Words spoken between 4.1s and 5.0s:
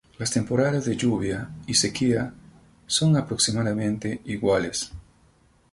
iguales.